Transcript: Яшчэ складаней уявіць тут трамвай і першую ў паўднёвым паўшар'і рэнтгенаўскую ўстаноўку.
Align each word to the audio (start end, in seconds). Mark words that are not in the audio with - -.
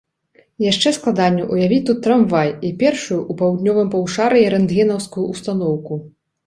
Яшчэ 0.71 0.93
складаней 0.97 1.45
уявіць 1.57 1.85
тут 1.91 2.01
трамвай 2.09 2.49
і 2.67 2.73
першую 2.81 3.21
ў 3.21 3.43
паўднёвым 3.43 3.87
паўшар'і 3.99 4.51
рэнтгенаўскую 4.57 5.25
ўстаноўку. 5.33 6.05